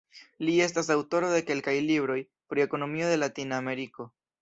Li 0.47 0.55
estas 0.67 0.89
aŭtoro 0.95 1.29
de 1.35 1.43
kelkaj 1.51 1.77
libroj 1.91 2.19
pri 2.55 2.67
ekonomio 2.67 3.15
de 3.15 3.23
Latina 3.27 3.65
Ameriko. 3.65 4.13